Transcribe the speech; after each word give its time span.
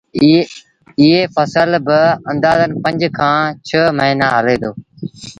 ايٚ 0.99 1.29
ڦسل 1.35 1.71
با 1.87 1.99
آݩدآزن 2.29 2.71
پنج 2.83 2.99
کآݩ 3.17 3.45
ڇه 3.67 3.81
موهيݩآݩ 3.97 4.33
هلي 4.35 4.55
دو 4.61 4.71